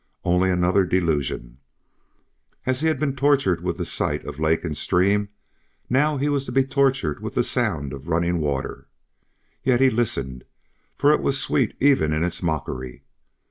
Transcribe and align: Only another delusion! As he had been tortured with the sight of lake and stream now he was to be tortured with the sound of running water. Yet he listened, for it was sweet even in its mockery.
Only 0.23 0.49
another 0.49 0.83
delusion! 0.83 1.59
As 2.65 2.79
he 2.79 2.87
had 2.87 2.99
been 2.99 3.15
tortured 3.15 3.61
with 3.61 3.77
the 3.77 3.85
sight 3.85 4.25
of 4.25 4.39
lake 4.39 4.65
and 4.65 4.75
stream 4.75 5.29
now 5.91 6.17
he 6.17 6.27
was 6.27 6.43
to 6.45 6.51
be 6.51 6.63
tortured 6.63 7.21
with 7.21 7.35
the 7.35 7.43
sound 7.43 7.93
of 7.93 8.07
running 8.07 8.39
water. 8.39 8.87
Yet 9.63 9.79
he 9.79 9.91
listened, 9.91 10.43
for 10.97 11.13
it 11.13 11.21
was 11.21 11.39
sweet 11.39 11.75
even 11.79 12.13
in 12.13 12.23
its 12.23 12.41
mockery. 12.41 13.03